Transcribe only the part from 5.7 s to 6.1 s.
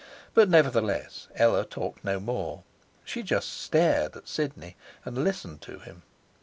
him.